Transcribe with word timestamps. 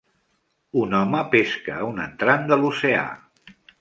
Un 0.83 0.95
home 0.99 1.21
pesca 1.35 1.75
a 1.81 1.85
un 1.91 2.01
entrant 2.09 2.49
de 2.53 2.59
l'oceà 2.63 3.05